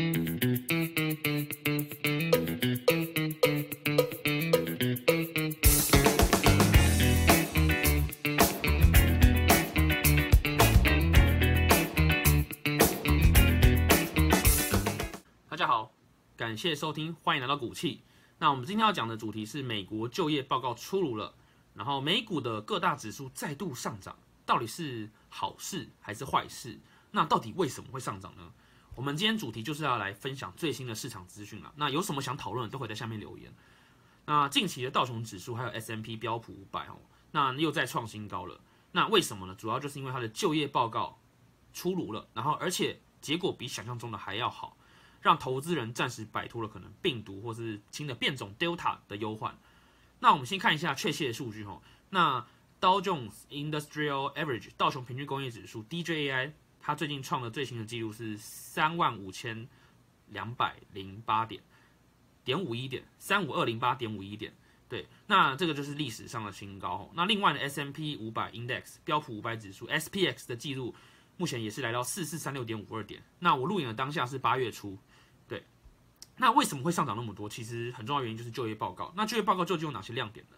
[0.00, 0.06] 大
[15.54, 15.92] 家好，
[16.34, 18.00] 感谢收听，欢迎来到股气。
[18.38, 21.34] 那我们今天要讲的主题是美国就业报告出炉了，
[21.74, 26.80] 然后美股的各大指数再度上涨，到底是好事还是坏事？
[27.10, 28.50] 那到底为什么会上涨呢？
[29.00, 31.72] 我们今天主题就是要来分享最新的市场资讯了。
[31.76, 33.50] 那有什么想讨论的，都可以在下面留言。
[34.26, 37.00] 那近期的道琼指数还有 S M P 标普五百哦，
[37.30, 38.60] 那又在创新高了。
[38.92, 39.54] 那为什么呢？
[39.54, 41.18] 主要就是因为它的就业报告
[41.72, 44.76] 出炉了，然后而且结果比想象中的还要好。
[45.22, 49.58] 让投资人暂时摆脱了可能病毒或是新的变种 Delta 的忧患。
[50.18, 51.80] 那我们先看一下确切的数据哈。
[52.10, 52.46] 那
[52.78, 59.68] Dow Jones Industrial Average 道琼平均工业指数 DJI 它最近创的最新的记录是三万五千
[60.28, 61.62] 两百零八点
[62.44, 64.52] 点五一点三五二零八点五一点。
[64.88, 67.08] 对，那这个就是历史上的新高。
[67.14, 70.92] 那另外呢 S M P 五百 Index 标普五百指数 SPX 的记录
[71.36, 73.22] 目前也是来到四四三六点五二点。
[73.38, 74.98] 那我录影的当下是八月初。
[75.46, 75.62] 对
[76.36, 77.48] 那为什么会上涨那么多？
[77.48, 79.12] 其实很重要原因就是就业报告。
[79.14, 80.56] 那就业报告究竟有哪些亮点呢？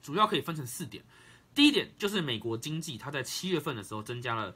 [0.00, 1.04] 主要可以分成四点。
[1.54, 4.54] 第一点就是美国经济，它在七月份的时候增加了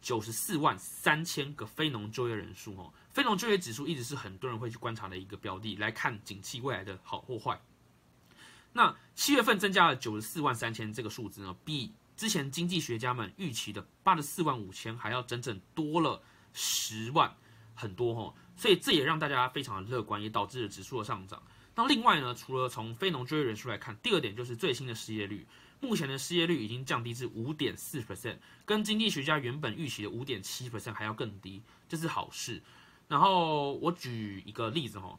[0.00, 2.92] 九十四万三千个非农就业人数哦。
[3.10, 7.60] 非农就业指数一直是很多人会去观察的一个标的，来看景气未来的好或坏。
[8.72, 17.34] 那七月份增加了九十四万三千这个数字呢，比之前经济学家们预期的八十四万五千还要整整多了十万，
[17.74, 18.34] 很多哦。
[18.56, 21.42] 所以这也让大家非常的乐观，也导致了指数的上涨。
[21.80, 25.46] 那另外呢，除了从非农就业人数来看，第二点就是最新的失业率，
[25.80, 28.36] 目前的失业率已经降低至五点四 percent，
[28.66, 32.62] 跟经济学家原本预期的五点七 percent 还要更低，这是好事。
[33.08, 35.18] 然后我举一个例子哈，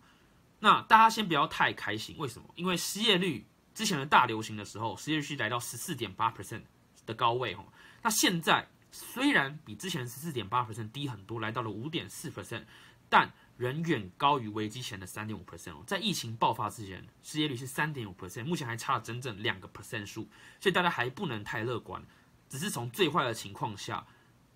[0.60, 2.48] 那大家先不要太开心，为什么？
[2.56, 6.62] 因为失业率之前的大流行的时候，失业率来到十四点八 percent
[7.08, 7.66] 的高位哈，
[8.04, 12.66] 那现在虽然比之前十四点八 percent 低很多，来到了五点四 percent。
[13.10, 13.30] 但
[13.62, 20.28] 仍远高于危机前的三点五 percent，在疫情爆发之前，失业率是三点五 percent，目前还差了整整两个 percent 数，
[20.60, 22.04] 所以大家还不能太乐观，
[22.50, 24.04] 只是从最坏的情况下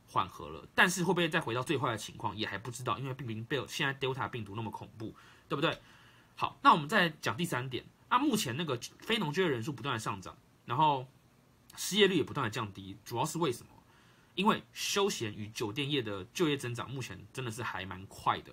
[0.08, 5.16] 缓和了，但是会不会再回到最坏的情况也还不知道，因为病毒被现在 Delta 病毒那么恐怖，
[5.48, 5.80] 对不对？
[6.36, 11.06] 好，那我们再讲第三点，那目前那个非农就业人数不断的上涨，然后
[11.78, 13.70] 失业率也不断的降低，主要是为什么？
[14.34, 18.52] 因为休闲与酒店业的就业增长目前真的是还蛮快的，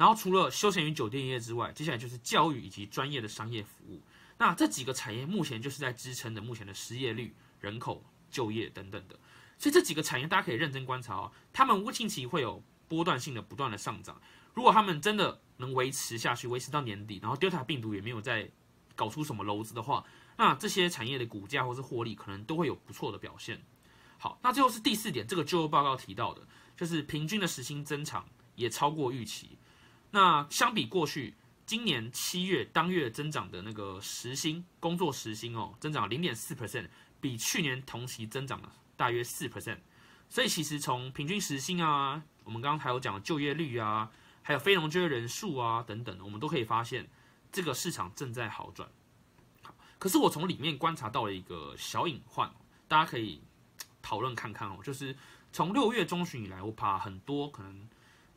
[0.00, 4.00] 然后除了休闲与酒店业之外，接下来就是教育以及专业的商业服务。
[4.38, 9.20] 那这几个产业目前就是在支撑着目前的失业率、人口就业等等的。
[9.58, 14.18] 所以这几个产业大家可以认真观察哦，他们近期会有波段性的不断的上涨。
[14.54, 18.50] 如果他们真的能维持下去，维持到年底，然后 Delta 病毒也没有再
[18.96, 20.02] 搞出什么篓子的话，
[20.38, 23.62] 那这些产业的股价或是获利可能都会有不错的表现。
[24.16, 26.40] 好，那最后是第四点，这个就业报告提到的，
[26.74, 29.58] 就是平均的时薪增长也超过预期。
[30.10, 31.34] 那相比过去，
[31.66, 36.88] 今年七月当月增长的那个时薪，工作时薪哦，增长零点四 percent，
[37.20, 39.78] 比去年同期增长了大约四 percent。
[40.28, 44.10] 所以其实从平均时薪啊，我们刚刚还有讲就业率啊，
[44.42, 47.08] 还有非农就业人数啊等等，我们都可以发现
[47.52, 48.88] 这个市场正在好转。
[49.98, 52.52] 可是我从里面观察到了一个小隐患，
[52.88, 53.40] 大家可以。
[54.02, 55.14] 讨论看看哦，就是
[55.52, 57.86] 从六月中旬以来，我把很多可能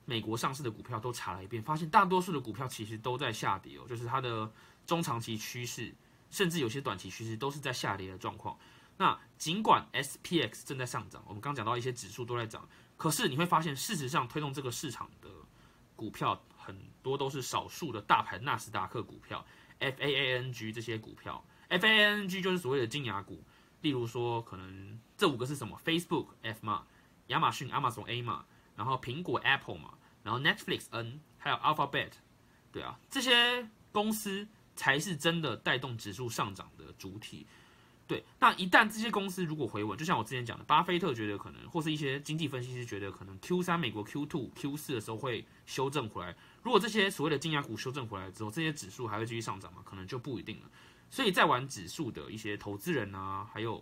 [0.06, 4.52] 美国上市的股票都查了一遍，发现大多数的股票其实都在下跌哦，就是它的
[4.86, 5.94] 中长期趋势，
[6.30, 8.58] 甚至有些短期趋势都是在下跌的状况。
[8.97, 15.30] 那尽管 SPX 正在上涨，我们刚讲到一些指数都在涨，可是你会发现，事实上推动这个市场的
[15.96, 19.46] 股票很多都是少数的大盘纳斯达克股票
[19.80, 23.44] FAANG 这些股票，FAANG 就是所谓的金牙股。
[23.81, 26.86] 例如说，可能这五个是什么？Facebook F 嘛，
[27.28, 32.11] 亚马逊 Amazon A 嘛，然后苹果 Apple 嘛，然后 Netflix N，还有 Alphabet，
[32.71, 37.45] 对啊，这些公司才是真的带动指数上涨的主体。
[38.06, 46.36] 对，那一旦这些公司如果回稳，就像我之前讲的，巴菲特觉得可能，或是一些经济分析师觉得可能 Q 三美国 Q two Q 四的时候会修正回来。
[46.62, 49.81] 如果这些所谓的金牙股修正回来之后，这些指数还会继续上涨吗？
[49.86, 50.69] 可能就不一定了。
[51.09, 53.81] 所以在玩指数的一些投资人啊，还有，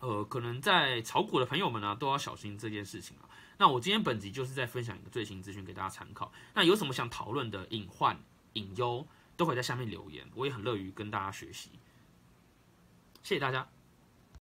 [0.00, 3.28] 呃，可能在炒股的朋友们呢，都要小心这件事情啊。
[3.58, 6.32] 那我今天本集就是在分享一个最新资讯给大家参考。
[6.54, 8.18] 那有什么想讨论的隐患、
[8.54, 9.06] 隐忧，
[9.36, 11.70] 都可以在下面留言，我也很乐于跟大家学习。
[13.22, 13.68] 谢谢大家。